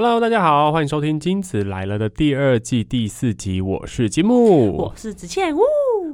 [0.00, 4.70] Hello，大家好，欢迎收听《金子来了》的第二季第四集，我是金木。
[4.76, 5.60] 我是子倩，呜，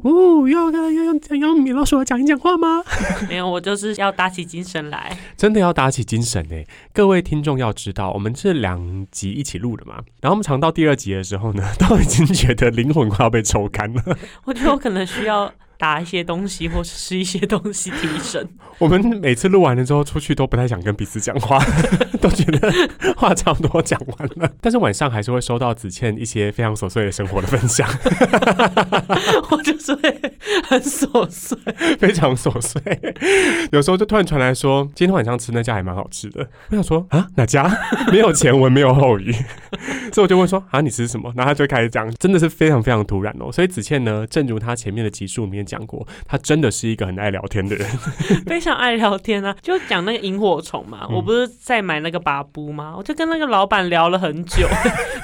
[0.05, 2.83] 呜，要要要要要米老鼠来讲一讲话吗？
[3.29, 5.15] 没有，我就是要打起精神来。
[5.37, 6.65] 真的要打起精神呢！
[6.95, 14.03] 各位听众要知道，我们是两集一起录的嘛，然后我们尝到第二集的时候呢， 都已经觉得灵魂快要被抽干了。
[14.45, 15.53] 我觉得我可能需要
[15.85, 18.49] 打一些东西，或是吃一些东西提神。
[18.81, 21.63] 我们每次录完了之后出去都不太想跟彼此讲话，
[22.23, 22.73] 都觉得
[23.15, 24.51] 话差不多讲完了。
[24.63, 27.87] 但是晚上还是会收到子倩一些非常琐碎的生活的分享，
[29.53, 30.21] 我就是会
[30.67, 31.59] 很琐碎。
[31.99, 32.81] 非常琐碎。
[33.71, 36.49] 有时候就突然传来说，今天晚上吃那家还蛮好吃的。
[36.71, 37.71] 我想说啊，哪家？
[38.11, 39.31] 没有前文，没有后语，
[40.13, 41.31] 所以我就问说啊，你吃什么？
[41.37, 43.53] 然后他就开始讲，真的是非常非常突然哦。
[43.53, 47.89] 所以子倩呢，正如他前面的集数里面讲过，他真的是一个很爱聊天的人。
[48.45, 51.07] 非常爱聊天啊，就讲那个萤火虫嘛。
[51.09, 52.95] 我不是在买那个巴布吗？
[52.97, 54.67] 我就跟那个老板聊了很久。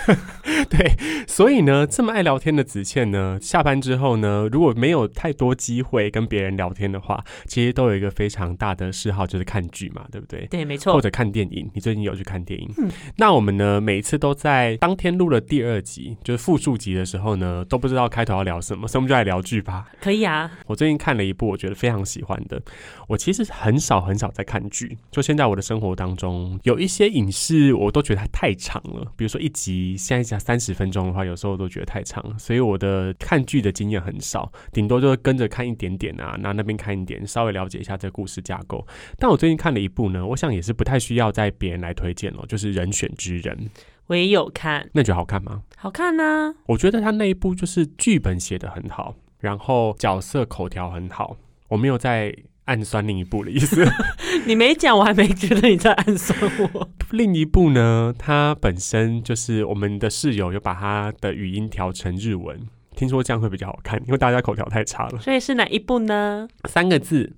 [0.71, 0.93] 对，
[1.27, 10.47] 所以呢，这么爱聊天的子倩呢，下班之后呢，如果没有太多机会跟别人聊天的话，其实都有一个非常大的嗜好，就是看剧嘛，对不对？
[10.47, 11.01] 对，没错或。
[11.01, 12.71] 者看电影，你最近有去看电影？
[12.77, 19.87] 嗯那我们呢，每一次都在当天录了第二集，就是复述集的时候呢，都不知道开头要聊什么，所以我们就来聊剧吧。
[19.99, 20.30] 可以啊，
[20.67, 22.61] 我最近看了一部我觉得非常喜欢的，
[23.09, 38.87] 我其实很少很少在看剧，就现在我的生活当中有一些影视我都觉得它太长了，比如说一集现在讲三十分钟的话，有时候我都觉得太长，所以我的看剧的经验很少，顶多就是跟着看一点点啊，那那边看一点，稍微了解一下这个故事架构。
[39.19, 43.57] 但我最近看了一部呢，我想也是不太需要在别人来推荐了，就是《人选之人》，
[44.07, 45.63] 我也有看，那你觉得好看吗？
[45.77, 51.37] 好看呐、我觉得他那一部就是剧本写得很好，然后角色口条很好。
[51.69, 52.35] 我没有在
[52.67, 53.85] 暗算另一部的意思。
[54.47, 56.39] 你没讲，我还没觉得你在暗算
[56.73, 56.89] 我。
[57.11, 62.61] 另一部呢，它本身就是我们的室友有把他的语音调成日文，
[62.95, 65.19] 听说这样会比较好看，因为大家口条太差了。
[65.19, 66.49] 所以是哪一部呢？
[66.69, 67.33] 三个字，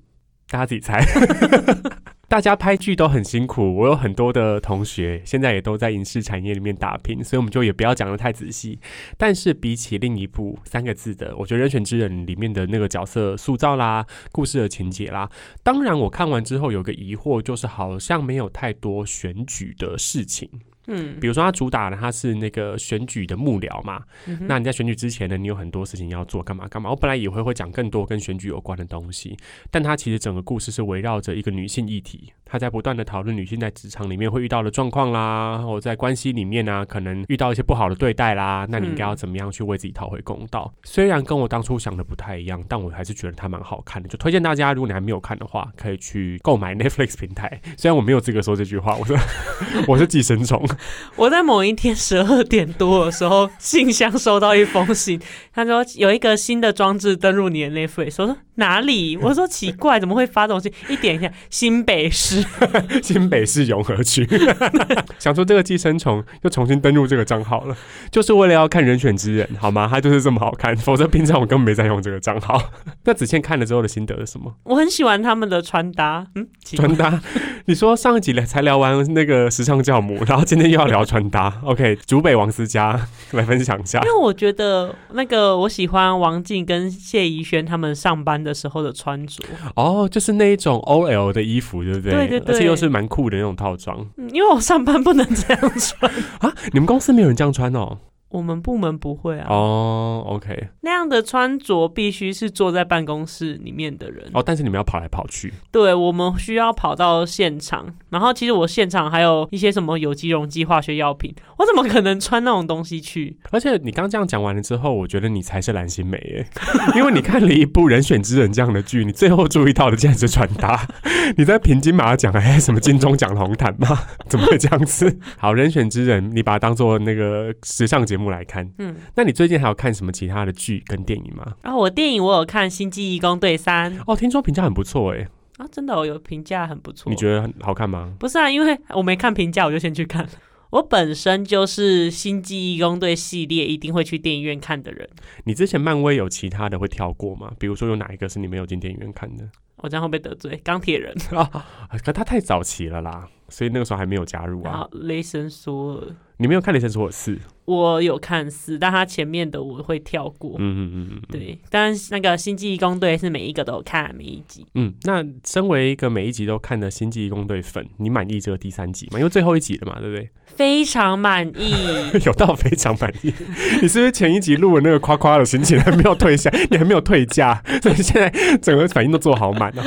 [0.49, 1.03] 大家自己猜。
[2.33, 8.79] 大家拍剧都很辛苦，我有很多的同学现在也都在影视产业里面打拼，所以我们就也不要讲的太仔细。
[9.19, 15.29] 但是比起另一部三个字的，我觉得《人选之人》里面的那个角色塑造啦、故事的情节啦，
[15.63, 20.49] 当然我看完之后有个疑惑，就是好像没有太多选举的事情。
[20.87, 26.91] 嗯，比如说，他主打的他是那个选举的幕僚嘛，嗯那你在选举之前呢，你有很多事情要做，干嘛干嘛。
[26.91, 29.37] 我本来也会会讲更多跟选举有关的东西，
[29.71, 40.73] 但他其实整个故事是围绕着一个女性议题，他在不断的讨论女性在职场里面会遇到的状况啦，或者在关系里面啊，可能遇到一些不好的对待啦，那你应该要怎么样去为自己讨回公道？
[40.85, 47.61] 虽然跟我当初想的不太一样，但我还是觉得它蛮好看的，就推荐大家，如果你还没有看的话，可以去购买 Netflix 平台。
[47.79, 49.17] 虽然我没有资格说这句话，我说
[49.87, 50.61] 我是寄生虫。
[51.17, 55.21] 我在某一天十二点多的时候，信箱收到一封信，
[55.53, 59.17] 他说有一个新的装置登入你的 Netflix，我说哪里？
[59.17, 60.73] 我说奇怪，怎么会发这种信？
[60.89, 62.45] 一点一下，新北市，
[63.03, 64.29] 新北市永和区，
[65.19, 67.77] 想说这个寄生虫又重新登入这个账号了，
[68.11, 69.89] 就是为了要看人选之人，好吗？
[69.91, 72.71] 它就是这么好看，否则平常我根本没在用这个账号。
[73.05, 74.55] 那子倩看了之后的心得是什么？
[74.65, 77.21] 我很喜欢他们的穿搭，嗯，穿搭？
[77.67, 81.97] 你说上一集才聊完那个时尚教母，然后今天又要聊穿搭，OK？
[82.07, 82.99] 竹北王思佳
[83.33, 84.07] 来分享一下因。
[84.07, 89.43] 为我觉得那个我喜欢王静跟谢怡轩他们上班的时候的穿着，
[89.77, 92.13] 哦，就是那一种 OL 的衣服，对不对？
[92.13, 96.53] 对对对而且又是蛮酷的那种套装嗯因为我上班不能这样穿，啊！
[96.73, 97.99] 你们公司没有人这样穿哦？
[98.33, 104.31] 我们部门不会啊，哦，OK，那样的穿着必须是坐在办公室里面的人。
[104.33, 113.37] 哦，但是你们要跑来跑去，对，我们需要跑到现场，然后其实我现场还有一些什么有机溶剂化学药品，我怎么可能穿那种东西去？
[113.51, 116.47] 而且你刚这样讲完了之后，我觉得你才是蓝心湄耶，
[116.97, 120.89] 因为你看了一部《人选之人》这样的剧，你最后注意到的竟然是穿搭。
[121.37, 123.89] 你在平金马奖还是什么金钟奖红毯吗？
[124.29, 125.19] 怎么会这样子？
[125.37, 128.71] 好，《人选之人》，你把它当做那个时尚节目来看。
[128.79, 131.55] 嗯，那你最近还有看什么其他的剧跟电影吗？
[131.63, 135.29] 然后我电影我有看《星际义工队三》哦，听说评价很不错哎，
[135.59, 137.11] 啊，真的、哦、有评价很不错。
[137.11, 138.15] 你觉得很好看吗？
[138.19, 140.31] 不是啊，因为我没看评价，我就先去看了。
[140.71, 145.07] 我本身就是《星际义工队》系列一定会去电影院看的人，
[145.45, 147.53] 你之前漫威有其他的会跳过吗？
[147.59, 149.47] 比如说有哪一个是你没有进电影院看的？
[149.77, 150.59] 我这样会被得罪。
[150.63, 151.67] 钢铁人，啊，
[152.05, 154.89] 可他太早期了啦，所以那个时候还没有加入啊。
[154.93, 156.07] 雷神索尔，
[156.39, 157.33] 你没有看《雷神索尔四》？
[157.65, 160.57] 我有看四，但他前面的我会跳过。
[160.59, 164.67] 嗯嗯嗯嗯，对，但是那个《星际义工队》是每一个都有看，每一集。
[164.75, 169.19] 嗯，那身为一个每一集都看的《星际义工队》粉，你满意这个第三集吗？
[169.19, 170.29] 因为最后一集了嘛，对不对？
[170.47, 171.73] 非常满意，
[172.27, 173.33] 有到非常满意。
[173.81, 176.51] 你是不是前一集录了那个夸夸的心情还没有退下？
[176.69, 179.85] 你还没有退价，所以现在整个反应都做好满了。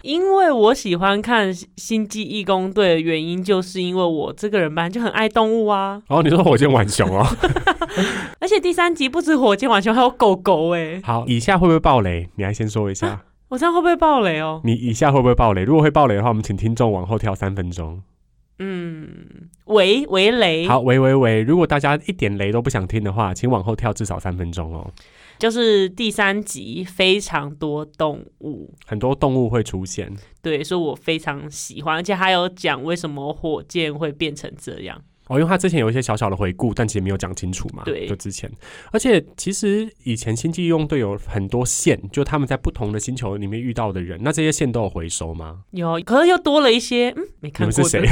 [0.00, 5.97] 因为我喜欢看《星际义工队》的原因，就是因为我这个人本来就很爱动物啊。
[6.06, 7.26] 哦，你说火箭浣熊哦，
[8.40, 11.00] 而且第三集不止火箭浣熊，还有狗狗哎。
[11.02, 12.28] 好，以下会不会爆雷？
[12.36, 13.24] 你来先说一下。
[13.48, 14.60] 我这样会不会爆雷哦？
[14.64, 15.62] 你以下会不会爆雷？
[15.62, 18.02] 如果会爆雷的话，我们请听众往后跳三分钟。
[18.58, 19.08] 嗯，
[19.66, 20.66] 喂喂雷。
[20.66, 21.42] 好，喂喂喂！
[21.42, 24.90] 如果大家一点雷都不想听的话，请往后跳至少三分钟哦。
[25.38, 30.12] 就是第三集非常多动物，很多动物会出现。
[30.42, 35.00] 对，所以我非常喜欢，而且还有讲为什么火箭会变成这样。
[35.28, 37.82] 哦，因为他之前有一些小小的回顾，但其实没有讲清楚嘛。
[37.84, 38.50] 对，就之前，
[38.90, 45.60] 而且其实以前星际用队有很多线，就他们在不同的星球里面遇到的人，那这些线都有回收吗？
[45.72, 47.72] 有，可是又多了一些，嗯，没看过。
[47.72, 48.08] 是谁？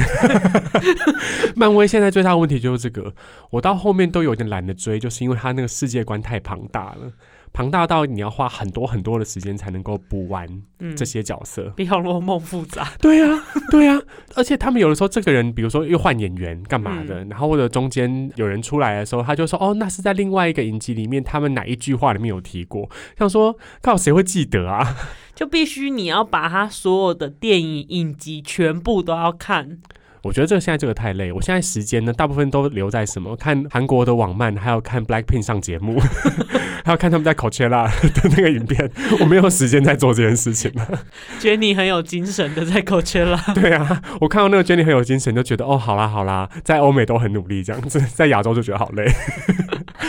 [1.56, 3.14] 漫威现在最大的问题就是这个，
[3.50, 7.12] 我到后面都有点懒得追，就是因为他那个世界观太庞大了。
[7.56, 10.46] 庞大到你要花很多很多的时间才能够补完
[10.94, 12.86] 这些角色，比《红楼梦》复杂。
[13.00, 13.98] 对呀，对呀，
[14.34, 24.94] 而且他们有的时候，这个人比如说又换演员干嘛的，然后或者中间有人出来的时候，他就说：“哦，那是在另外一个影集里面，他们哪一句话里面有提过？”像说，靠，谁会记得啊？
[25.34, 29.78] 就必须你要把他所有的电影影集全部都要看。
[30.26, 33.36] 我觉得这个现在这个太累，我现在时间呢，大部分都留在什么？
[33.36, 36.00] 看韩国的网漫，还有看 Blackpink 上节目，
[36.84, 38.90] 还有看他们在 Coachella 的那个影片。
[39.20, 41.04] 我没有时间在做这件事情了。
[41.38, 43.40] Jenny 很有精神的在 Coachella。
[43.54, 49.06] 对啊，我看到那个 Jenny 很有精神，就觉得哦，好啦好啦，在欧美都很努力这样子，在亚洲就觉得好累，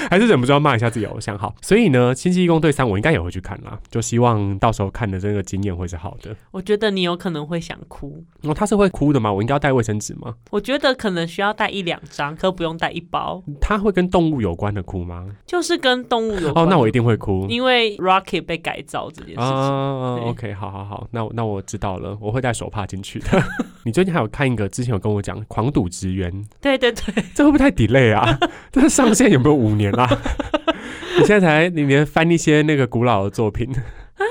[0.10, 1.38] 还是忍不住要骂一下自己偶像。
[1.38, 6.36] 好，所以呢，《星际义工队三》我应该也会去看啦，就希望到时候看的这个经验会是好的。
[6.52, 8.24] 我觉得你有可能会想哭。
[8.42, 9.32] 哦，他是会哭的吗？
[9.32, 10.07] 我应该要带卫生纸。
[10.50, 13.44] 我觉得可能需要带一两张，可不用带一包。
[13.60, 15.28] 它会跟动物有关的哭吗？
[15.46, 16.66] 就是跟动物有关。
[16.66, 19.44] 哦，那我一定会哭，因为 Rocket 被改造这件事情。
[19.44, 23.28] 啊，OK，好好好，那那我知道了，我会带手帕进去的。
[23.84, 26.32] 你最近还有看一个，之前有跟我讲《狂赌之渊》。
[26.62, 28.38] 对对对，这会不会太 delay 啊？
[28.72, 30.08] 这上线有没有五年啦？
[31.18, 33.72] 你现在才你连翻一些那个古老的作品。
[33.72, 34.22] 啊，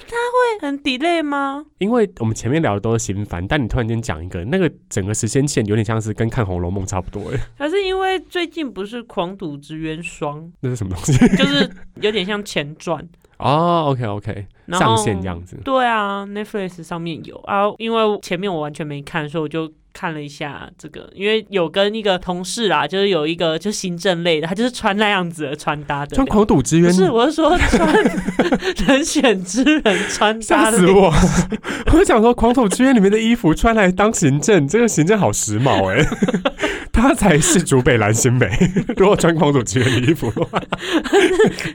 [0.61, 1.65] 很 delay 吗？
[1.79, 7.41] 因为我们前面聊的都是心烦，但你突然间讲一个，那个整个时间线有点像是跟看《红楼梦》差不多哎。
[7.57, 10.41] 还是因为最近不是《狂赌之渊双》？
[10.61, 11.37] 那是什么东西？
[11.37, 11.71] 就是
[12.01, 13.07] 有点像前传
[13.39, 13.87] 哦。
[13.89, 15.59] OK OK，上线这样子。
[15.65, 17.65] 对啊，Netflix 上面有啊。
[17.79, 19.73] 因为前面我完全没看，所以我就。
[19.99, 26.15] 看了一下这个，因为有跟一个同事啊，就是有一个就行政类的，他就是穿那样子的穿搭的。
[26.15, 26.93] 穿狂赌之渊？
[26.93, 28.05] 不是，我是说穿
[28.87, 30.71] 人选之人穿搭。
[30.71, 31.11] 吓死我！
[31.95, 36.05] 我想说，狂赌之渊里面的衣服穿来当行政，这个行政好时髦哎。
[36.93, 38.51] 他才是竹北蓝心美。
[38.97, 40.61] 如果穿狂赌之渊的衣服的话，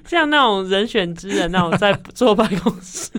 [0.05, 3.09] 像那种人选之人那我在坐办公室。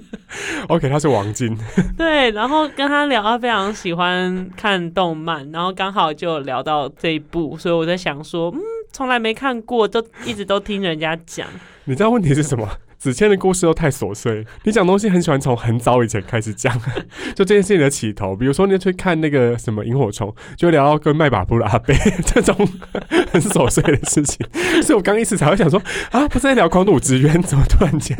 [0.69, 1.57] OK，他是王晶。
[1.97, 8.59] 对，然后跟他聊，他非常喜欢看动漫，然后刚好就聊到这一部，所以我在想说，嗯，
[8.93, 11.47] 从来没看过，都一直都听人家讲。
[11.85, 12.69] 你知道问题是什么？
[13.03, 16.73] 子谦的故事都太琐碎，你讲东西很喜欢从很早以前开始讲，
[17.35, 21.93] 就这件事情的起头，比如说你去看那个什么萤火虫，就聊到跟麦把布拉贝
[22.25, 22.55] 这种
[23.33, 24.47] 很琐碎的事情，
[24.85, 28.17] 所以我刚一时才会想说啊，不是在聊狂赌之渊，怎么突然间？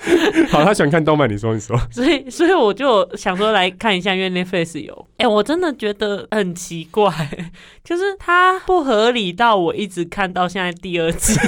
[0.48, 7.12] 好，他喜欢看动漫，你说你说，所以所以我就想说来看一下，因为 Netflix 有，哎，我真的觉得很奇怪，
[7.84, 11.38] 就是它不合理到我一直看到现在第二季。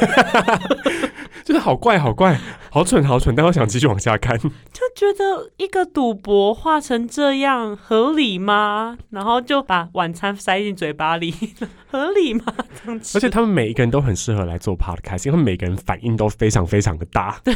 [1.44, 4.38] 就是好怪好怪，好蠢好蠢，但我想继续往下看。
[4.38, 4.48] 就
[4.96, 8.96] 觉得一个赌博画成这样合理吗？
[9.10, 11.34] 然后就把晚餐塞进嘴巴里，
[11.86, 12.44] 合理吗？
[12.82, 17.54] 这样而且他们每一个人都很适合来做 podcast，因为每个人反应都非常非常的大，对，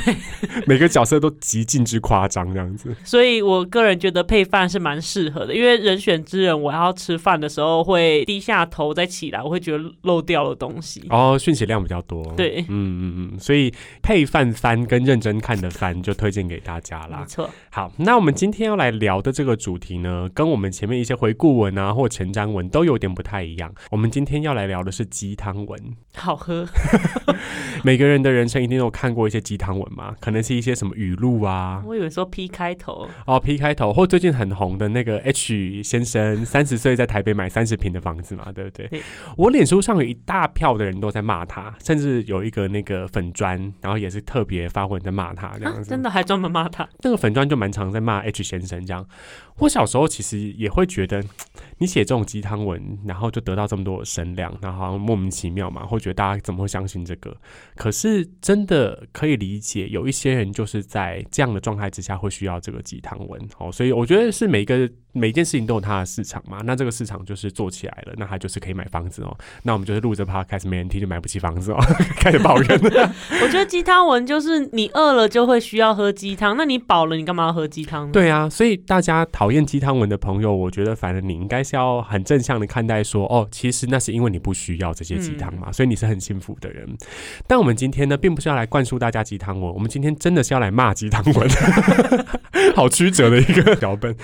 [0.66, 2.95] 每个角色都极尽之夸张这样子。
[3.04, 11.02] 所以我个人觉得配饭是蛮适合的，因为人选之人，我要吃饭的时候会低下头再起来，我会觉得漏掉了东西。
[11.09, 12.23] 哦，讯息量比较多。
[12.37, 13.73] 对，嗯嗯嗯，所以。
[14.03, 17.27] 配饭番跟认真看的番，就推荐给大家啦没。
[17.27, 23.73] 错，好，那我们今天要来聊的这个主题呢，跟我们前面一些回顾文啊或前瞻文都有点不太一样。
[23.91, 25.79] 我们今天要来聊的是鸡汤文。
[26.15, 26.67] 好喝。
[27.85, 38.89] 每个人的人生一定都有看过一些鸡汤文嘛，可能是一些什么语录啊，我以为说 P 开头，哦 P 开头，或最近很红的那个 H 先生，三十岁在台北买三十平的房子嘛，对不对？
[38.89, 39.03] 对
[39.37, 45.91] 我脸书上有一大票的人都在骂他，甚至有一个那个粉砖，然后也是特别发文在骂他这样啊，子。
[45.91, 46.89] 真的还专门骂他。
[47.01, 49.07] 那个粉砖就蛮常在骂 H 先生这样。
[49.59, 51.23] 我小时候其实也会觉得，
[51.79, 57.37] 你写这种鸡汤文，然后就得到这么多的声量，然后好像莫名其妙嘛，会觉得大家怎么会相信这个？
[57.75, 63.41] 可是真的可以理解，有一些人就是在这样的状态之下会需要这个鸡汤文。
[63.59, 66.61] 哦，所以我觉得是每个每一件事情都有它的市场嘛。
[66.65, 69.37] 那这个市场就是做起来了，那它就是可以买房子哦。
[69.62, 71.79] 那我们就是录着 podcast 没人听就买不起房子哦，
[72.21, 72.81] 开始抱怨。
[73.43, 78.12] 我觉得鸡汤文就是你饿了就会需要喝鸡汤，那你饱了你干嘛要喝鸡汤呢？
[78.12, 86.87] 对啊，所以大家讨厌鸡汤文的朋友，我觉得反正你应该是要很正向的看待说，哦，其实那是因为你不需要这些鸡汤嘛，所以你是很幸福的人。
[87.47, 91.49] 但我们今天呢，并不是要来灌输大家鸡汤文，我们今天真的是要来骂鸡汤文，
[92.77, 94.15] 好曲折的一个脚本。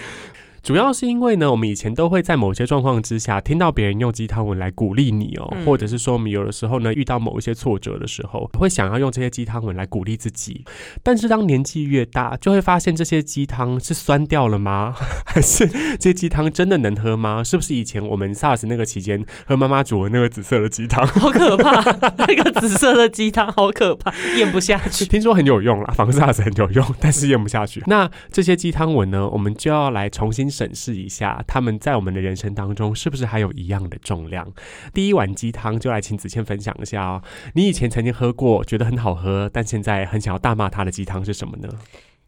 [0.64, 10.64] 主要是因为呢，我们以前都会在某些状况之下听到别人用鸡汤文来鼓励你哦，嗯或者是说我们有的时候呢遇到某一些挫折的时候，会想要用这些鸡汤文来鼓励自己。
[11.02, 14.94] 但是当年纪越大，就会发现这些鸡汤是酸掉了吗？
[15.26, 17.44] 还是这些鸡汤真的能喝吗？
[17.44, 21.06] 是不是以前我们 SARS 那个期间喝妈妈煮的那个紫色的鸡汤？
[21.06, 21.82] 好可怕，
[22.16, 25.04] 那个紫色的鸡汤好可怕，咽不下去。
[25.04, 27.82] 听说很有用啦，防 SARS 很有用，但是咽不下去。
[27.86, 34.46] 那这些鸡汤文呢，我们就要来重新审视一下，他们在我们的人生当中是不是还有一样的重量？
[34.92, 37.22] 第一碗鸡汤就来请子倩分享一下哦。
[37.54, 41.68] 你以前曾经喝过，觉得很好喝，但现在很想要大骂他的鸡汤是什么呢？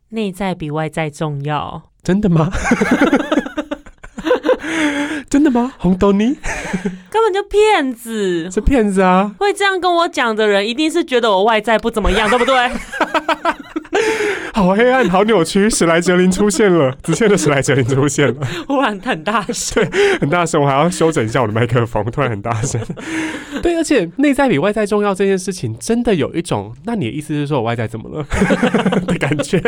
[0.09, 1.91] 内在比外在重要。
[2.03, 2.51] 真的吗？
[5.29, 5.73] 真的吗？
[5.79, 6.37] 红豆泥
[7.11, 8.49] 根本就骗子！
[8.51, 9.35] 是骗子啊！
[9.39, 12.55] 会这样跟我讲的人，一定是觉得我外在不怎么样，对不对？
[14.53, 18.35] 好黑暗，好扭曲，史莱哲林出现了，子倩的史莱哲林出现了，
[18.67, 19.87] 忽然很大声，
[20.19, 22.81] 很大声，我还要修整一下我的麦克风，突然很大声。
[23.63, 28.27] 对，而且内在比外在重要这件事情，真的有一种，那你的意思是说我外在怎么了
[29.07, 29.61] 的感觉？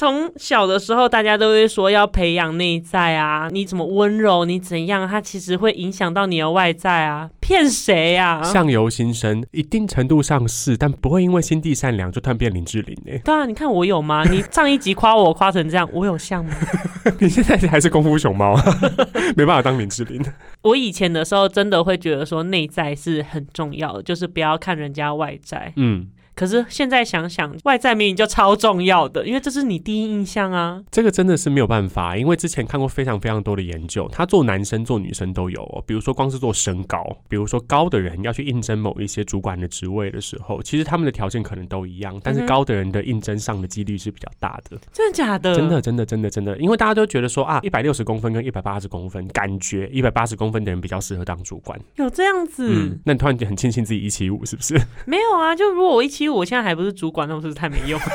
[0.00, 7.28] 从小的时候，大家都会说要培养内在啊，你怎么温柔，你怎样，它其实会影响到你的外在啊。
[7.38, 8.42] 骗谁呀？
[8.42, 14.24] 相由心生，一定程度上是，但不会因为心地善良就突然变林志玲哎、对啊，你看我有吗？
[14.24, 16.54] 你上一集夸我夸成这样，我有像吗？
[17.20, 18.56] 你现在还是功夫熊猫，
[19.36, 20.24] 没办法当林志玲。
[20.62, 25.70] 我以前的时候真的会觉得说内在是很重要的，就是不要看人家外在。
[25.76, 26.06] 嗯，
[26.40, 30.82] 可是现在想想，外在明明就超重要的，因为这是你第一印象啊。
[30.90, 35.84] 这个真的是没有办法，因为之前看过非常非常多的研究，他做男生做女生都有哦。
[35.86, 44.78] 比如说光是做身高，比如说高的人要去应征某一些主管的职位的时候，其实他们的条件可能都一样，但是高的人的应征上的几率是比较大的。
[44.94, 45.54] 真的假的？
[45.54, 51.78] 真的，真的，真的，真的，因为大家都觉得说啊，一百六十公分跟一百八十公分，感觉一百八十公分的人比较适合当主管。
[51.96, 52.66] 有这样子？
[52.66, 54.80] 嗯，那你突然很庆幸自己一七五，是不是？
[55.04, 58.00] 没有啊，就如果我一七五，我现在还不是主管，那我是不是太没用？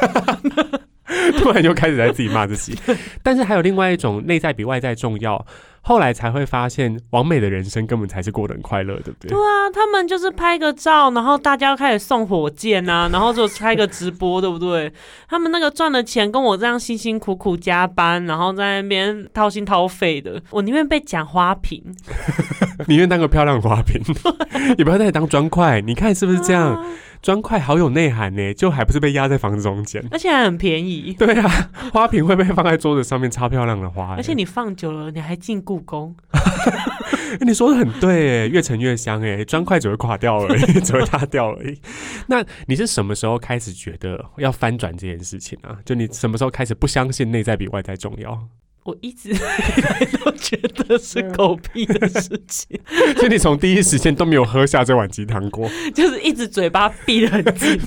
[1.38, 2.77] 突然就开始在自己骂自己。
[3.22, 5.43] 但是还有另外一种内在比外在重要，
[5.81, 9.29] 后来才会发现，完美的人生根本才是过得很快乐，对不对？
[9.29, 14.91] 对啊，他们就是拍个照，然后大家开始送火箭啊， 然后就开个直播，对不对？
[15.29, 21.81] 他们那个赚的钱跟我这样辛辛苦苦加班，然后在那边掏心掏肺的，我宁愿被讲花瓶，
[22.88, 24.01] 宁愿当个漂亮花瓶，
[24.77, 25.81] 也不要再当砖块。
[25.81, 26.75] 你看是不是这样？
[26.75, 26.86] 啊
[27.25, 30.05] 砖块好有内涵呢，就还不是被压在房子中间。
[30.12, 31.12] 而且还很便宜。
[31.17, 34.17] 对啊，花瓶会被放在桌子上面，超漂亮的花欸。
[34.17, 41.75] 而且你放久了，你还进故宫， 欸你说的很对，哎，越沉越香，哎，砖块只会垮掉而已， 只会塌掉而已。
[42.27, 45.79] 那你是什么时候开始觉得要翻转这件事情啊？
[45.84, 48.39] 就你什么时候开始不相信内在比外在重要？
[48.86, 49.34] 我一直
[50.24, 52.80] 都觉得是狗屁的事情，
[53.18, 57.82] 所以你从第一时间都没有喝下这碗鸡汤过， 就是一直嘴巴闭得很紧。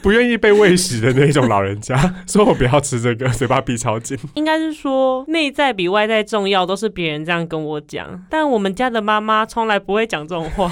[0.00, 1.96] 不愿意被喂食的那种老人家，
[2.28, 4.16] 说我不要吃这个，嘴巴闭超紧。
[4.34, 10.70] 应该是说内在比外在重要，都是别人这样跟我讲，但我们家的妈妈从来不会讲这种话。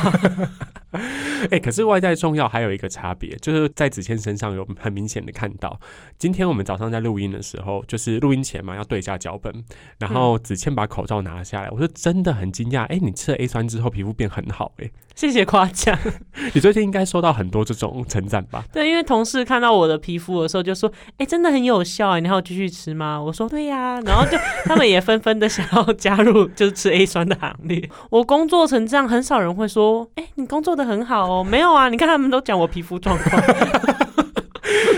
[1.51, 5.79] 哎、可是外在重要还有一个差别，就是在子谦身上有很明显的看到。
[6.19, 9.53] 今天我们早上在录音的时候，就是录音前嘛，要对一下脚本，
[9.99, 15.99] 然后子谦把口罩拿下来，我就真的很惊讶，哎、你吃了 A 酸之后皮肤变很好、哎，谢谢夸奖。
[16.53, 18.63] 你最近应该收到很多这种称赞吧？
[18.73, 27.89] 对，因为同事看到我的皮肤的时候就说：“哎、真的很有效哎，你还要继续吃吗？”我说：“对呀、然后就他们也纷纷的想要加入就是吃 A 酸的行列。
[28.11, 33.43] 我工作成这样，很少人会说：“哎、你工作的很好哦。”没有啊，你看他们都讲我皮肤状况。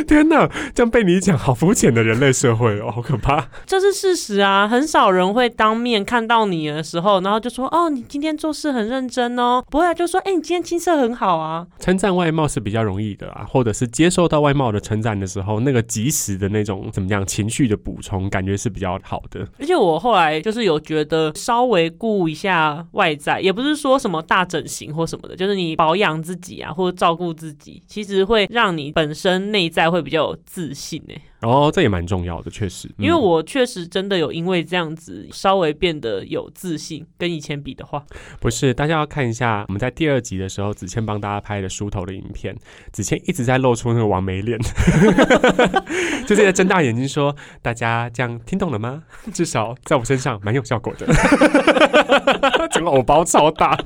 [0.09, 3.47] 天哪，这样被你讲，好肤浅的人类社会哦，好可怕。
[3.67, 11.67] 这是事实啊，很少人会当面看到你的时候，然后就说：“哦，你今天做事很认真哦。”不会啊，就说：“哎、你今天青色很好啊。
[11.79, 32.91] 称赞外貌是比较容易的啊，或者是接受到外貌的称赞的时候，那个及时的那种怎么样情绪的补充，感觉是比较好的。”而且我后来就是有觉得稍微顾一下外在，也不是说什么大整形或什么的，就是你保养自己啊，或者照顾自己，其实会让你本身内在会比较有自信诶、哦，这也蛮重要的，确实。
[32.99, 38.05] 因为嗯我确实真的有因为这样子稍微变得有自信，跟以前比的话，
[38.41, 42.57] 不是，大家要看一下我们在第二集的时候，子谦帮大家拍的梳头的影片，
[42.93, 44.59] 子谦一直在露出那个王美脸，
[46.27, 49.03] 就是在睁大眼睛说：“大家这样听懂了吗？
[49.33, 51.07] 至少在我身上蛮有效果的。
[52.73, 53.79] ”整个偶包超大。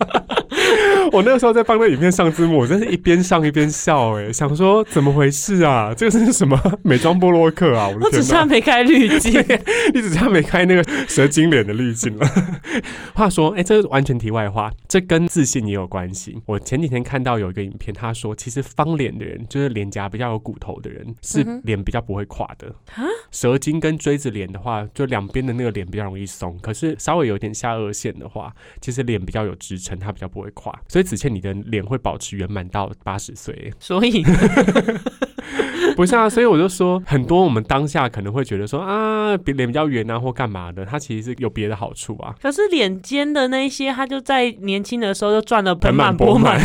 [1.12, 5.94] 我那个时候在帮那影片上字幕，我真是一边上一边笑、哎，想说怎么回事啊？
[5.94, 7.88] 这个是什么美妆波洛克啊？
[7.88, 8.22] 我只！
[8.22, 9.32] 差没开滤镜。
[9.92, 12.26] 你只差没开那个蛇精脸的滤镜了。
[13.14, 16.40] 话说，哎、这个完全题外话，这跟自信也有关系。
[16.46, 22.68] 我前几天看到有一个影片，他说，其实方脸的人，就是脸颊比较有骨头的人，是脸比较不会垮的。
[22.94, 30.61] 啊蛇精跟锥子脸的话，就两边的那个脸比较容易松，可是稍微有点下颚线的话，其实脸比较有支撑，它比较不会垮。
[30.88, 33.72] 所以子倩，你的脸会保持圆满到八十岁。
[33.80, 34.22] 所以
[35.96, 42.34] 不是啊，所以我就说，很多我们当下可能会觉得说啊，比脸比较圆啊，或干嘛的，它其实是有别的好处啊。
[42.40, 46.60] 可是脸尖的那一些，他就在年轻的时候就赚了盆盆满钵满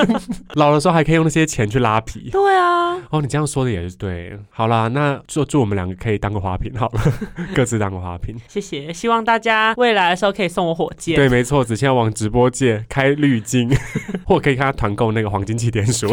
[0.54, 2.30] 老的时候还可以用那些钱去拉皮。
[2.30, 4.38] 对啊，哦，你这样说的也是对。
[4.50, 7.00] 好啦，那就祝我们两个可以当个花瓶好了，
[7.54, 8.34] 各自当个花瓶。
[8.48, 11.16] 谢谢，希望大家未来的时候可以送我火箭。
[11.16, 13.70] 对，没错，只现在往直播界开滤镜，
[14.24, 16.08] 或可以看他团购那个黄金气点书。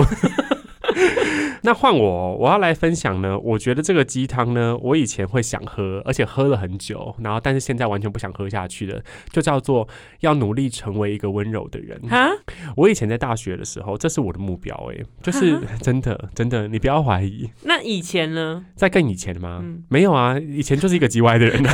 [1.63, 3.37] 那换我，我要来分享呢。
[3.39, 9.87] 我觉得这个鸡汤呢，我以前会想喝，而且喝了很久，然后但是现在完全不想喝下去的，就叫做
[10.21, 11.99] 要努力成为一个温柔的人。
[12.09, 12.29] 哈，
[12.75, 17.49] 我以前在大学的时候，这是我的目标、欸，就是 真的真的，你不要怀疑。
[17.63, 18.65] 那以前呢？
[18.75, 19.59] 在更以前吗？
[19.63, 21.63] 嗯没有啊，以前就是一个叽歪的人。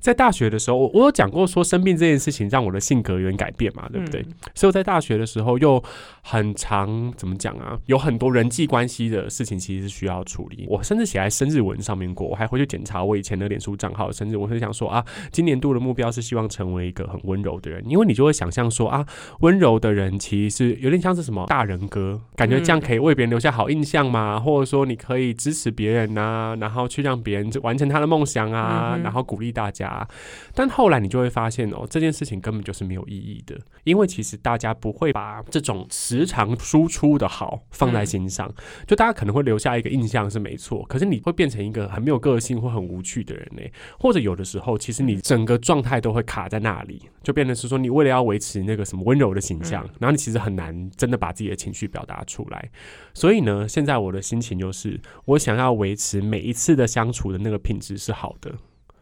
[0.00, 4.20] 在大学的时候，我我有讲过说生病这件事情让我的性格有点改变嘛，对不对？
[4.22, 5.82] 嗯所以我在大学的时候又
[6.22, 7.78] 很长怎么讲啊？
[7.86, 10.66] 有很多人际关系的事情其实是需要处理。
[10.68, 19.06] 我甚至写在生日文上面过，我还回去检查我以前的脸书账号的生日，我是想说啊，今年度的目标是希望成为一个很温柔的人，因为你就会想象说啊，
[19.40, 29.87] 温柔的人其实是有点像是什么大人格，感觉这样可以为别人留下好印象嘛，或者说你可以支持别人呐、然后去让别人完成他的梦想啊，嗯然后鼓励大家。
[30.54, 38.52] 但后来你就会发现哦，这件事情根本就是没有意义的，因为其实大家不会把这种时常输出的好放在心上，
[38.86, 43.62] 就大家可能会留下一个印象是没错，可是你会变成一个很没有个性或很无趣的人呢，
[43.98, 52.70] 或者有的时候其实你整个状态都会卡在那里，就变成是说你为了要维持那个什么温柔的形象，然后你其实很难真的把自己的情绪表达出来。
[53.14, 58.52] 所以呢，现在我的心情就是，我想要维持每一次的相处的那个品质是好的。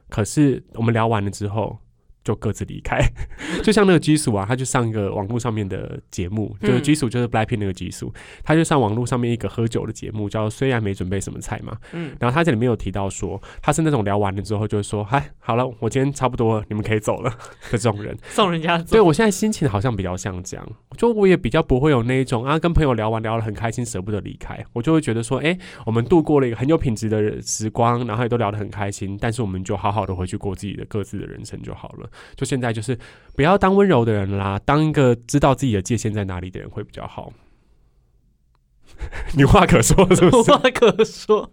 [0.09, 1.79] 可是我们聊完了之后，
[2.27, 3.01] 就各自离开。
[3.62, 8.12] 就像那个基础啊，他就上一个网络上面的节目，就是嗯基础就是 Blackpink 那个基础，
[8.43, 17.31] 他就上网络上面一个喝酒的节目，叫虽然没准备什么菜嘛，嗯，然后他这里面有提到说，他是那种聊完了之后就会说，嗨，好了，我今天差不多了，你们可以走了
[17.71, 18.17] 的这种人。
[18.29, 19.01] 送人家对。
[19.01, 32.11] 我现在心情好像比较像这样，就我也比较不会有那一种啊，跟朋友聊完聊得很开心，舍不得离开，我就会觉得说，哎、我们度过了一个很有品质的时光，然后也都聊得很开心，但是我们就好好的回去过自己的各自的人生就好了。
[32.37, 32.99] 就现在就是
[33.35, 37.33] 不要当温柔的人啦，当一个知道自己的界限在哪里的人会比较好。
[39.37, 40.53] 你话可说是不无是？
[40.57, 41.51] 话可说，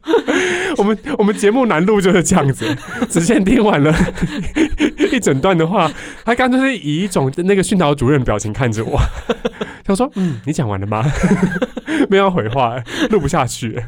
[0.77, 2.73] 我们我们节目难录就是这样子，
[3.09, 3.93] 子健听完了
[5.11, 5.91] 一整段的话，
[6.23, 8.97] 他刚就是以一种那个训导主任表情看着我，
[9.83, 11.03] 他说：“嗯，你讲完了吗？”
[12.09, 13.83] 没有要回话，录不下去。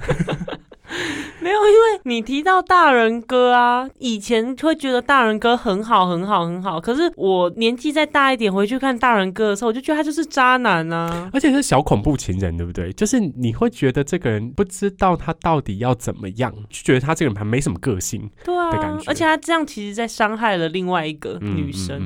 [1.45, 11.29] 没有因为你提到大人哥啊，以前会觉得大人哥很好很好很好，可是我年纪再大一点回去看大人哥的时候，我就觉得他就是渣男啊。
[11.31, 12.91] 而且是小恐怖情人，对不对？
[12.93, 18.27] 就是你会觉得这个人不知道他到底要怎么样，就觉得他这个人还没什么个性。
[18.43, 22.01] 对啊的感觉，而且他这样其实在伤害了另外一个嗯女生。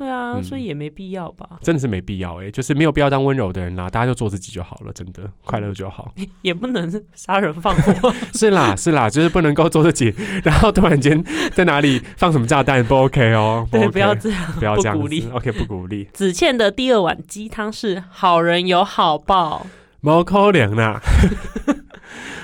[0.00, 6.10] 对啊，嗯所以也没必要吧，真的是没必要哎、就是没有必要当温柔的人啦，大家就做自己就好了，真的快乐就好。
[6.40, 8.10] 也不能杀人放火。
[8.32, 14.52] 是啦是啦，就是不能够做自己， 然后突然间在哪里放什么炸弹不 OK 哦，对，OK 不要这样。
[14.58, 16.08] 不要这样不鼓励，OK 不鼓励。
[16.14, 19.66] 子倩的第二碗鸡汤是好人有好报。
[20.00, 20.98] 毛可怜呐！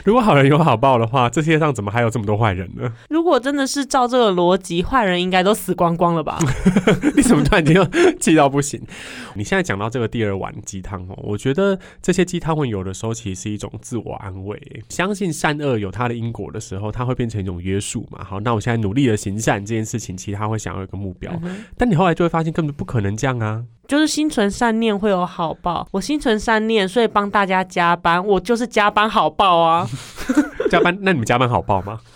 [0.07, 2.93] 如果好人有好报的话，这世界上怎么还有这么多坏人呢？
[3.11, 6.39] 如果真的是照这个逻辑，坏人应该都死光光了吧？
[7.17, 7.85] 你怎么突然间又
[8.21, 8.81] 气到不行？
[9.35, 14.57] 你现在讲到这个第二碗鸡汤哦，我觉得这些鸡汤文有的时候其实是一种自我安慰。
[14.89, 18.23] 相信善恶有它的因果的时候，它会变成一种约束嘛。
[18.23, 23.65] 好，那我现在努力的行善这件事情，其实他会想要一个目标，嗯但你后来就会发现根本不可能这样啊。
[23.89, 25.87] 就是心存善念会有好报。
[25.93, 29.89] 我心存善念，所以帮大家加班，我就是加班好报啊，
[30.71, 32.01] 加班，那你们加班好报吗？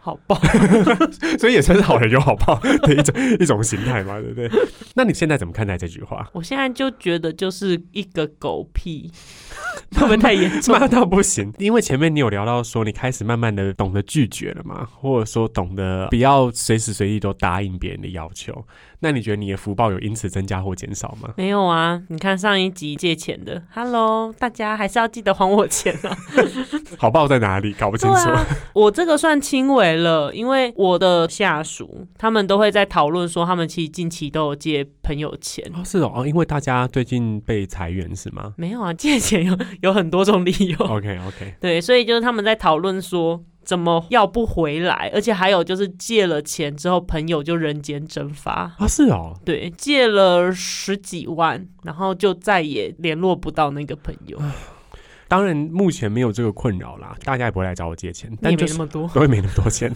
[0.00, 0.40] 好报。
[1.38, 4.50] 所以也算是好人有好报的一种一种形态嘛，对不对？
[4.94, 6.28] 那你现在怎么看待这句话？
[6.32, 9.12] 我现在就觉得就是一个狗屁，
[9.96, 10.74] 会不会太严重？
[10.78, 18.64] 骂到不行，因为前面你有聊到说，你开始慢慢的懂得拒绝了嘛，或者说懂得不要随时随地都答应别人的要求。
[19.00, 21.30] 那你觉得你的福报有因此增加或减少吗？
[21.36, 26.16] 没有啊，你看上一集借钱的，Hello，大家还是要记得还我钱啊。
[26.98, 27.72] 好报在哪里？
[27.74, 28.28] 搞不清楚。
[28.28, 28.44] 啊，
[28.74, 35.64] 我这个算轻微了，因为我的下属他们都会在讨论说，他们其实近期都有借朋友钱。
[35.74, 40.78] 哦，是哦，哦，因为大家最近被裁员是吗没有啊，借钱有 有很多种理由。
[40.86, 48.72] ？OK OK， 对，所以就是他们在讨论说怎么要不回来，而且还有就是借了钱之后，朋友就人间蒸发。
[48.78, 54.40] 啊是哦，对，借了十几万，然后就再也联络不到那个朋友，
[55.28, 59.08] 当然目前没有这个困扰啦，大家也不会来找我借钱，但就是没那么多。
[59.14, 59.94] 都会没那么多钱。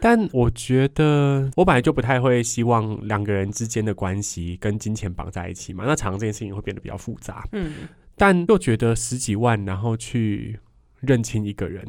[0.00, 7.46] 但我觉得，我本来就不太会希望两个人之间的关系跟金钱绑在一起嘛，那常常这件事情会变得比较复杂。
[7.52, 7.72] 嗯，
[8.16, 10.58] 但又觉得十几万，然后去
[11.00, 11.84] 认清一个人，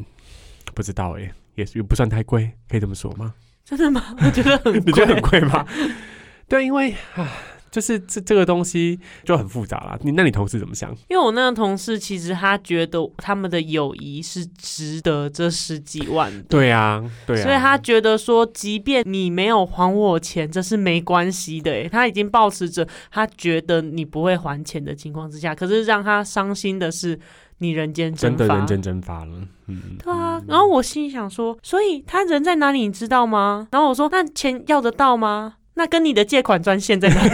[0.74, 3.34] 不知道哎、也也不算太贵，可以这么说吗？
[3.64, 4.16] 真的吗？
[4.24, 4.82] 我 觉得很贵。
[4.86, 5.66] 你觉得很贵吗？
[6.48, 7.32] 对，因为啊，
[7.76, 10.00] 就是这这个东西就很复杂啦。
[10.02, 10.90] 你那你同事怎么想？
[11.10, 16.42] 因为我那个同事其实他觉得他们的友谊是值得这十几万的。
[16.44, 21.70] 对啊，对啊，所以他觉得说，即便你没有还我钱，这是没关系的。
[21.70, 27.20] 诶，他已经保持着他觉得你不会还钱的情况之下，可是让他伤心的是，
[27.58, 28.38] 你人间蒸发。
[28.38, 29.42] 真的人间蒸发了。
[29.68, 33.68] 嗯，对啊，然后我心里想说，所以他人在哪里，你知道吗？
[33.72, 35.56] 然后我说，那钱要得到吗？
[35.76, 37.30] 那跟你的借款专线在哪里？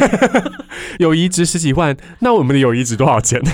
[1.00, 3.40] 友谊值十几万，那我们的友谊值多少钱？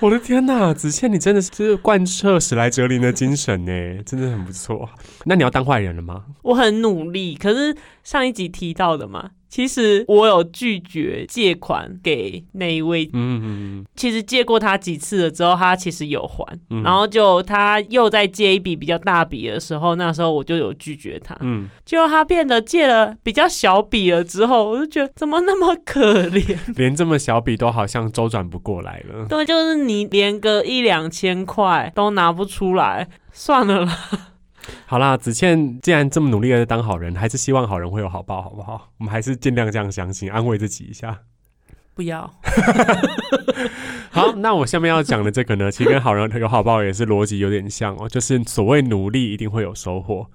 [0.00, 4.88] 我的天呐，子倩，你真的是贯彻史莱哲林的精神呢，真的很不错。
[5.24, 6.24] 那你要当坏人了吗？
[6.40, 7.76] 我很努力，可是
[8.10, 21.36] 上一集提到的嘛，其实我有拒绝借款给那一位嗯嗯其实借过他几次了之后，他其实有还，嗯然后就他又在借一笔比较大笔的时候，那时候我就有拒绝他。
[21.38, 26.58] 嗯，结果他变得借了比较小笔了之后，我就觉得怎么那么可怜？
[26.74, 29.24] 连这么小笔都好像周转不过来了。
[29.28, 33.98] 对，就是你连个一两千块都拿不出来，算了啦。
[34.86, 38.90] 好啦，子倩既然这么努力的当好人，还是希望好人会有好报，好不好？
[38.98, 41.20] 我们还是尽量这样相信，安慰自己一下。
[41.94, 42.32] 不要，
[44.10, 50.26] 好，那我下面要讲的这个呢，其实跟好人有好报也是逻辑有点像哦，就是所谓努力一定会有收获。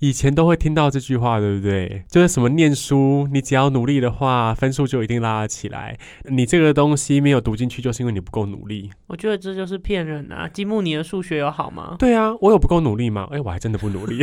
[0.00, 2.04] 以前都会听到这句话，对不对？
[2.08, 5.96] 就是什么念书，你只要努力的话，分数就一定拉得起来。
[6.24, 8.90] 你这个东西没有读进去，就是因为你不够努力。
[9.06, 10.48] 我觉得这就是骗人啊！
[10.48, 11.96] 积木，你的数学有好吗？
[11.98, 13.28] 对啊，我有不够努力吗？
[13.30, 14.22] 哎，我还真的不努力。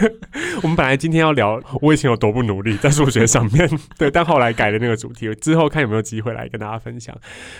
[0.62, 7.16] 我们本来今天要聊我以前有多不努力在数学上面， 对，但后来改了那个主题，之后看有没有机会来跟大家分享。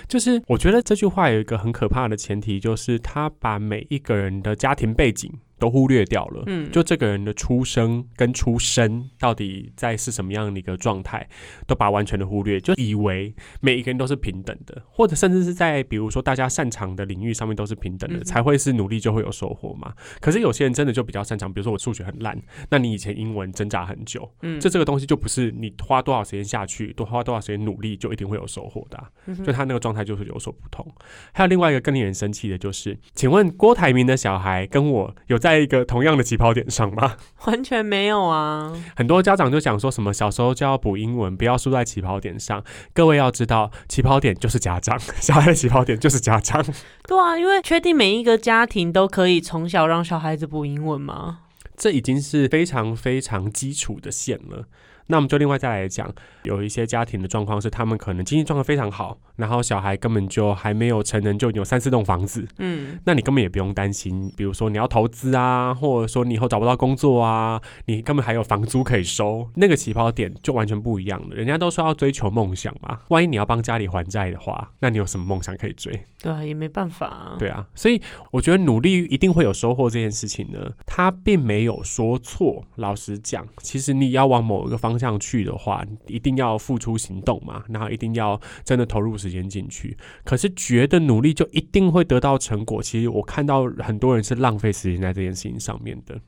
[0.08, 6.42] 就是我觉得这句话有一个很可怕的前提，就是他把每一个人的家庭背景都忽略掉了。
[6.46, 11.28] 嗯，就这个人的出生跟出身到底在是什么样的一个状态，
[11.66, 19.92] 都把完全的忽略，就以为每一个人都是平等的，或者甚至是在比如说大家擅长的领域上面都是平等的，嗯才会是努力就会有收获嘛。
[20.20, 22.40] 可是有些人真的就比较擅长，比如说我数学很烂，
[22.70, 30.86] 那你以前英文挣扎很久，嗯就这个东西就不是你花多少时间下去，多花多少时间努力就一定会有收获的啊、嗯就他那个状态就是有所不同。
[31.32, 37.14] 还有另外一个更令人生气的就是，请问郭台铭的小孩跟我有在一个同样的起跑点上吗？
[37.46, 38.72] 完全没有啊。
[38.96, 42.64] 很多家长就讲说什么小时候就要补英文，不要输在起跑点上。
[42.92, 46.60] 各位要知道，起跑点就是家长， 小孩的起跑点就是家长。
[47.06, 51.38] 对啊，因为确定每一个家庭都可以从小让小孩子补英文吗？
[51.76, 54.64] 这已经是非常非常基础的线了。
[55.06, 71.36] 那我们就另外再来讲，有一些家庭的状况是，他们可能经济状况非常好，然后小孩根本就还没有成人就有三四栋房子，嗯，那你根本也不用担心，比如说你要投资啊，或者说你以后找不到工作啊，你根本还有房租可以收，那个起跑点就完全不一样了。
[71.36, 75.92] 人家都说要追求梦想嘛，万一你要帮家里还债的话，那你有什么梦想可以追？
[76.22, 77.36] 对啊，也没办法、啊。
[77.38, 82.64] 对啊，所以我觉得努力一定会有收获这件事情呢，他并没有说错。
[82.76, 89.96] 老实讲，其实你要往某一个方向去的话，一定要付出行动嘛，然后一定要真的投入时间进去。
[90.24, 96.20] 可是觉得努力就一定会得到成果，其实我看到很多人是浪费时间在这件事情上面的。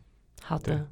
[0.42, 0.87] 好的，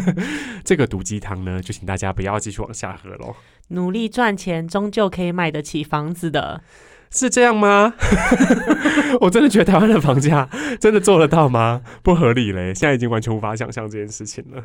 [0.62, 3.34] 这个毒鸡汤呢，就请大家不要继续往下喝喽。
[3.68, 6.62] 努力赚钱，终究可以买得起房子的。
[7.10, 7.94] 是这样吗？
[9.22, 11.82] 我真的觉得台湾的房价真的做得到吗？
[12.04, 12.72] 不合理嘞！
[12.72, 14.64] 现在已经完全无法想象这件事情了。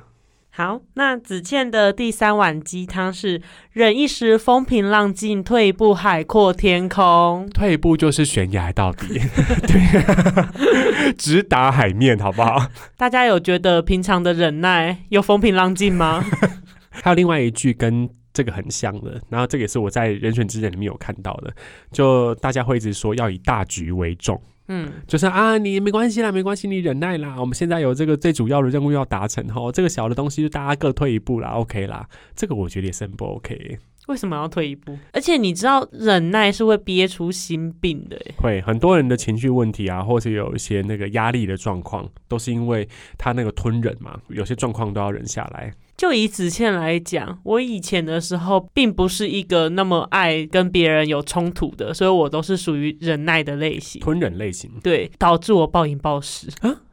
[0.58, 3.42] 好，那子倩的第三碗鸡汤是
[3.74, 7.50] 忍一时风平浪静，退一步海阔天空。
[7.54, 9.20] 退一步就是悬崖到底，
[9.68, 12.70] 对， 直达海面，好不好？
[12.96, 16.24] 大家有觉得平常的忍耐有风平浪静吗？
[16.90, 21.54] 还有另外一句跟这个很像的，然后这个也是我在《人选之人》里面有看到的，
[21.92, 24.42] 就大家会一直说要以大局为重。
[24.68, 27.36] 嗯，就是啊，你没关系啦，没关系，你忍耐啦。
[27.40, 32.08] 我们现在有这个最主要的任务要达成哈，这个小的东西就大家各退一步啦，OK 啦。
[32.36, 34.98] 这个我觉得也是很不 OK，为什么要退一步？
[35.14, 38.20] 而且你知道忍耐是会憋出心病的。
[38.38, 45.72] 会很多人的情绪问题啊，或是有一些那个压力的状况，都是因为他那个吞忍嘛，有些状况都要忍下来。
[45.98, 54.02] 就以子倩来讲，我以前的时候并不是一个那么爱跟别人有冲突的，所以我都是属于忍耐的类型。
[54.02, 56.50] 吞忍类型对，导致我暴饮暴食。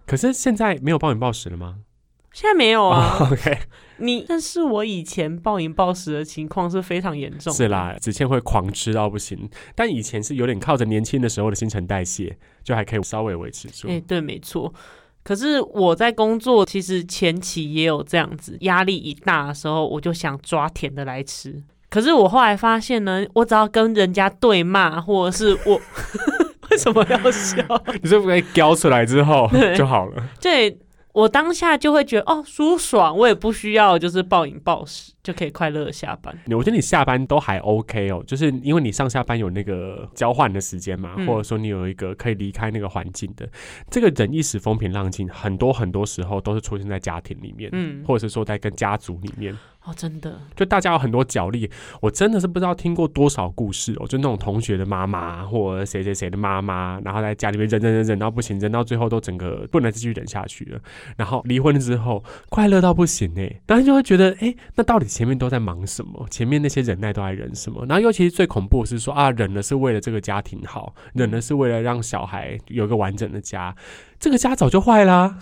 [0.07, 1.79] 可是现在没有暴饮暴食了吗？
[2.33, 3.59] 现在没有啊，哦 OK，
[3.99, 7.53] 你但是我以前暴饮暴食的情况是非常严重。
[7.53, 13.89] 是，啦，子倩会狂吃到不行，但以前是有点靠着年轻的时候的新陈代谢，就还可以稍微维持住。
[13.89, 14.73] 哎、对，没错。
[15.25, 21.63] 可是我在工作，其实前期也有这样子，压力一大的时候，我就想抓甜的来吃。
[21.89, 25.81] 可是我后来发现呢，我只要跟人家对骂，或者是我
[26.71, 27.63] 为什么要笑？
[28.03, 30.23] 你是不是叼出来之后 就好了？
[30.41, 30.79] 对
[31.13, 36.37] 我当下就会觉得哦舒爽，我也不需要就是暴饮暴食就可以快乐下班。
[36.49, 41.27] 我觉得你下班都还 OK 哦，就是因为你上下班有那个交换的时间嘛，嗯。
[41.27, 43.49] 或者说你有一个可以离开那个环境的，
[43.91, 60.81] 这个人一时风平浪静，很多很多时候都是出现在家庭里面，嗯，或者是说在跟家族里面，哦，真的，就大家有很多角力，我真的是不知道听过多少故事哦，就那种同学的妈妈或者谁谁谁的妈妈，然后在家里面忍忍忍忍到不行，忍到最后都整个不能继续忍下去了，
[61.17, 66.27] 然后离婚之后快乐到不行哎，然后就会觉得哎，那到底前面都在忙什么？
[66.31, 67.85] 前面那些忍耐都在忍什么？
[67.87, 73.75] 然后尤其是最恐怖的是说啊，忍的是为了这个家庭好，忍的是为了让小孩有个完整的家，
[74.19, 75.39] 这个家早就坏啦。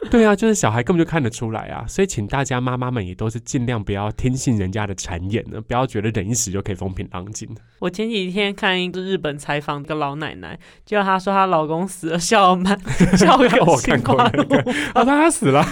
[0.10, 7.48] 对啊，就是小孩根本就看得出来啊，所以请大家妈妈们也都是尽量不要听信人家的谗言呢，不要觉得忍一时就可以风平浪静。
[7.80, 12.78] 我前几天看一个日本采访一个老奶奶，就她说她老公死了，笑满
[13.18, 14.58] 笑个 我看过那个
[14.94, 15.64] 啊，他死了，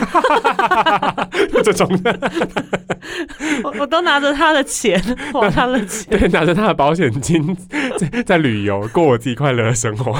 [1.62, 2.30] 这种的，
[3.64, 5.00] 我我都拿着他的钱，
[5.32, 6.18] 花她的钱。
[6.18, 7.56] 对，拿着他的保险金
[7.98, 10.12] 在在旅游，过我自己快乐的生活。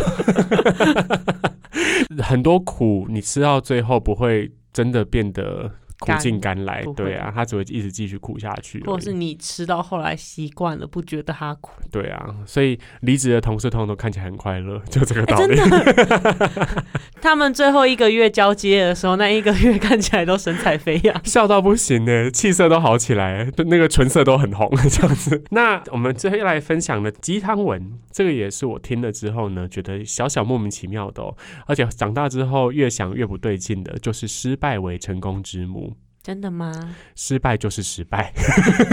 [2.23, 8.83] 很多苦你吃到最后不会真的变得苦尽甘来对啊，他只会一直继续苦下去。
[8.85, 11.73] 或者是你吃到后来习惯了，不觉得它苦。
[11.91, 15.57] 对啊，所以离职的同事通常都看起来很快乐，就这个哎、道理。
[15.57, 16.85] 真的，
[17.23, 21.21] 他们最后一个月交接的时候，那一个月看起来都神采飞扬。
[21.25, 25.43] 笑到不行呢，气色都好起来，那个唇色都很红，这样子。
[25.51, 31.35] 那我们最后来分享的鸡汤文，这个也是我听了之后呢，觉得小小莫名其妙的哦，
[31.67, 35.86] 而且长大之后越想越不对劲的，就是失败为成功之母。
[36.27, 36.73] 真的吗？
[37.15, 38.33] 失败就是失败，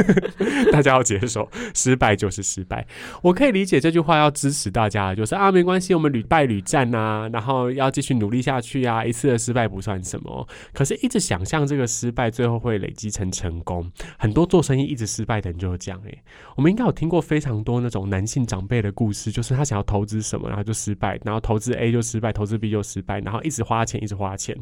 [0.71, 2.85] 大家要接受，失败就是失败。
[3.23, 10.47] 我可以理解这句话要支持大家，就是啊，没关系，我们屡败屡战啊，然后要继续努力下去啊，一次的失败不算什么。
[10.73, 16.23] 可是，一直想象这个失败最后会累积成成功，很多做生意一直失败的人就是这样诶、欸
[16.55, 24.55] 我们应该有听过非常多那种男性长辈的故事，就是他想要投资什么，然后就失败，然后投资 A 就失败，投资 B 就失败，然后一直花钱，一直花钱。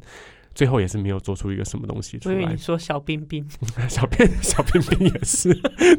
[0.54, 2.58] 最后也是没有做出一个什么东西出来我以为你。
[2.58, 3.46] 说小冰冰，
[3.90, 5.50] 小冰 小冰冰也是。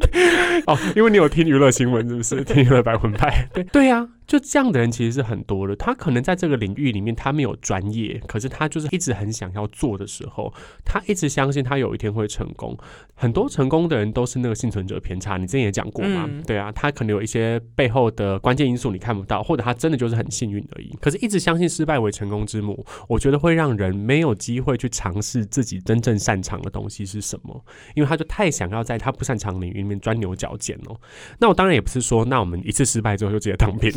[0.67, 2.43] 哦，因为你有听娱乐新闻是不是？
[2.43, 3.63] 听娱乐百分派，对。
[3.65, 5.75] 对呀、就这样的人其实是很多的。
[5.75, 10.53] 他可能在这个领域里面他没有专业，可是他就是一直很想要做的时候，
[10.85, 12.77] 他一直相信他有一天会成功。
[13.15, 16.25] 很多成功的人都是那个幸存者偏差，你之前也讲过嘛？
[16.27, 20.97] 嗯对啊，他可能有一些背后的关键因素你看不到，或者他真的就是很幸运而已。
[20.99, 27.63] 可是，一直相信失败为成功之母，我觉得会让人没有机会去尝试自己真正擅长的东西是什么，
[27.95, 30.99] 因为他就太想要在他不擅长领域里面钻牛角尖哦。
[31.39, 33.91] 那我当然也不是说，那我们一次失败之后就直接当兵，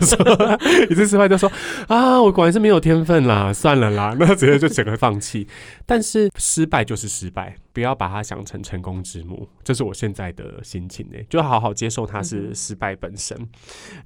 [0.00, 0.58] 说
[0.90, 1.50] 一次失败就说
[1.88, 5.46] 啊，我果然是没有天分啦，算了啦， 那直接就整个放弃。
[5.86, 13.36] 但是失败就是失败，不要把它想成成功之母，这是我现在的心情呢，就好好接受它嗯是失败本身。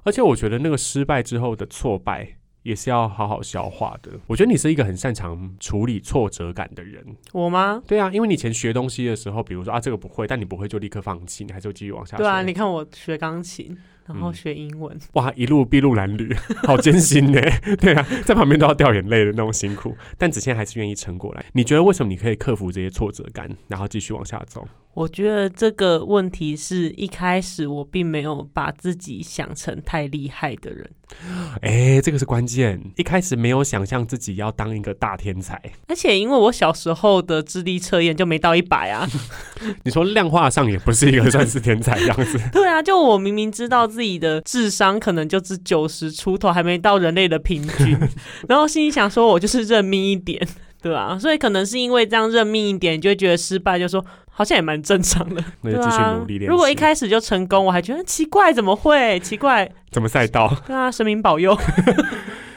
[0.03, 2.29] 而且我觉得那个失败之后的挫败。
[2.63, 4.11] 也是要好好消化的。
[4.27, 7.81] 我觉得你是一个很擅长处理挫折感的人，我吗？
[7.87, 12.23] 对啊，因为你以前学东西的时候，比如说啊这个不会，但你不会就立刻放弃，你还是会继续往下学。
[12.23, 17.41] 对啊，你看我学钢琴，然后嗯学英文，哇，一路筚路蓝缕，好艰辛呢。
[17.79, 21.45] 对啊，在旁边都要掉眼泪的那种辛苦，但子谦还是愿意撑过来。
[21.53, 24.67] 你觉得为什么你可以克服这些挫折感，然后继续往下走？
[24.93, 30.89] 我觉得这个问题是一开始我并没有把自己想成太厉害的人，
[31.61, 32.81] 哎、这个是关键。
[32.95, 39.07] 一开始没有想象自己要当一个大天才，而且因为我小时候的智力测验就没到一百啊，
[39.85, 42.39] 你说量化上也不是一个算是天才这样子。
[42.51, 47.97] 对啊，就我明明知道自己的智商可能就只九十出头，还没到人类的平均，
[48.47, 50.45] 然后心里想说我就是认命一点。
[50.79, 55.43] 对啊，所以可能是因为这样认命一点，你就会觉得失败，就说好像也蛮正常的。
[55.61, 56.49] 那就继续努力练。
[56.49, 59.19] 如果一开始就成功，我还觉得奇怪，怎么会？
[59.19, 60.55] 奇怪，怎么赛道？
[60.67, 61.57] 对啊，神明保佑。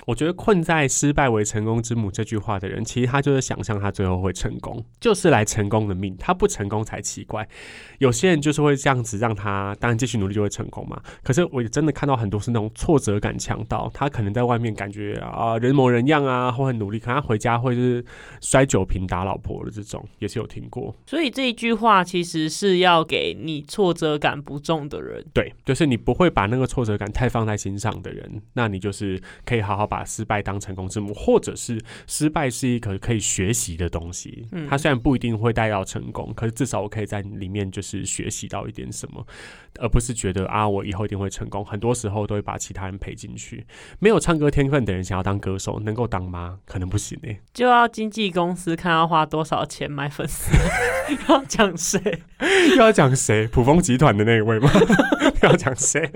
[0.06, 6.16] 我觉得困在“失败为成功之母”这句话的人，其实他就是想象他最后会成功，就是来成功的命。
[6.18, 7.46] 他不成功才奇怪。
[7.98, 11.00] 有些人就是会这样子让他，当然继续努力就会成功嘛。
[11.22, 18.04] 可是我也真的看到很多是那种挫折感强到，他可能在外面感觉啊人模人样啊，或很努力，可能他回家会是
[18.40, 20.94] 摔酒瓶打老婆的这种，也是有听过。
[21.06, 25.24] 所以这一句话其实是要给你挫折感不重的人。
[25.34, 34.46] 对，就是你不会把那个挫折感太放在心上的人，那你就是可以好好把失败当成功之母，或者是失败是一个可以学习的东西。
[34.52, 39.26] 嗯它虽然不一定会带到成功，可是至少我可以在里面就是学习到一点什么，
[39.80, 41.64] 而不是觉得啊我以后一定会成功。
[41.64, 43.66] 很多时候都会把其他人陪进去。
[43.98, 46.58] 没有唱歌天分的人想要当歌手，能够当吗？
[46.64, 50.52] 可能不行欸、就要经纪公司看要花多少钱买粉丝，
[51.28, 52.00] 要讲谁？
[52.70, 53.48] 又要讲谁？
[53.48, 54.70] 普丰集团的那一位吗？
[55.42, 56.10] 要讲谁？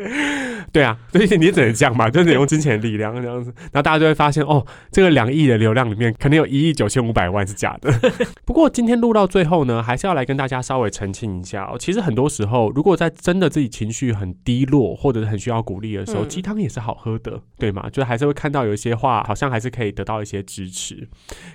[0.72, 7.92] 对啊，所以你只能这样嘛，就得用金钱的力量这样子，然后大家就会发现哦，这个两亿的流量里面，可能有一亿九千五百万是假的。
[8.44, 11.76] 不过今天录到最后呢，还是要来跟大家稍微澄清一下哦。
[11.78, 17.88] 其实很多时候，如果在真的自己情绪很低落，或者是很需要鼓励的时候，嗯鸡汤也是好喝的，对吗？
[17.90, 21.08] 就还是会看到有一些话，好像还是可以得到一些支持。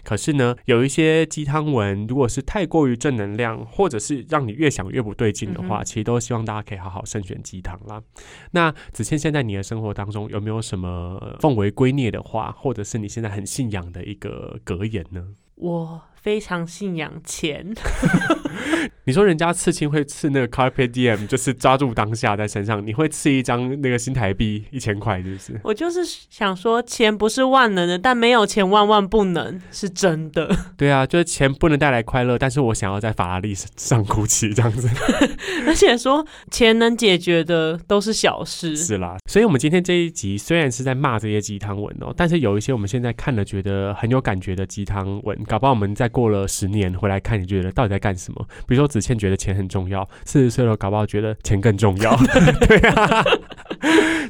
[0.04, 8.02] 可是呢，有一些鸡汤文，如果是太过于正能量，或者是让你越想越不对劲的话，嗯其实都希望大家可以好好慎选鸡汤啦。
[8.52, 15.36] 那子谦，现在你的生活当中有没有什么奉为圭臬的话，或者是你现在很信仰的一个格言呢？
[15.56, 17.74] 我非常信仰钱，
[19.06, 25.60] 你说人家刺青会刺那个 carpet diem，就是抓住当下在身上，你会刺一张那个新台币一千块，是不是？
[25.64, 30.54] 我就是想说，钱不是万能的，但没有钱万万不能，是真的。
[30.78, 34.90] 对啊，就是钱不能带来快乐，但是我想要在法拉利上哭泣这样子。
[35.66, 38.76] 而且说钱能解决的都是小事。
[38.76, 48.46] 是啦，所以我们今天这一集虽然是在骂这些鸡汤文哦，但是有一些我们现在看了觉得很有感觉的鸡汤文，搞不好我们再过了十年回来看，你觉得到底在干什么？
[48.68, 52.16] 比如说子倩觉得钱很重要，四十岁了搞不好觉得钱更重要，
[52.68, 53.24] 对啊，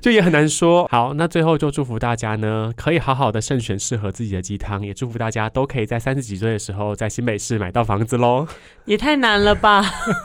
[0.01, 0.87] 就也很难说。
[0.91, 8.45] 好，那最后就祝福大家呢，可以好好的慎选适合自己的鸡汤，也祝福大家都可以在三十几岁的时候在新北市买到房子喽。
[8.85, 9.83] 也太难了吧！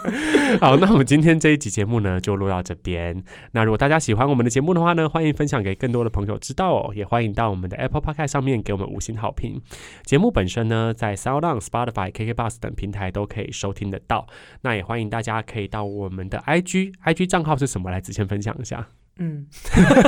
[0.59, 3.23] 好，那我们今天这一集节目呢就录到这边。
[3.53, 9.61] 那如果大家喜欢我们的节目的话呢，欢迎分享给更多的朋友知道哦，也欢迎到我们的 Apple Podcast 上面给我们五星好评。
[10.05, 11.15] 节目本身呢，在
[11.61, 14.27] Spotify、KK Bus 等平台都可以收听得到。
[14.63, 17.91] 那也欢迎大家可以到我们的 IG，IG 账号是什么？
[17.91, 18.87] 来，之前分享一下。
[19.19, 19.47] 嗯，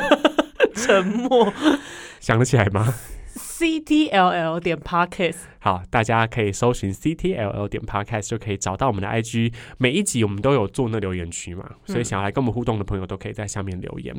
[0.74, 1.52] 沉默。
[2.20, 2.94] 想得起来吗
[3.26, 9.52] ？C T L L 点 Pockets，好，大家可以搜寻 CTLL 点 Podcast 就可以找到我们的 IG。
[9.78, 14.14] 每一集我们都有做那留言区嘛，所以想要来跟我们互动的朋友都可以在下面留言。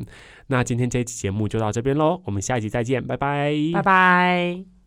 [0.46, 4.68] 那今天这一期节目就到这边喽，我们下一集再见，拜拜，拜拜。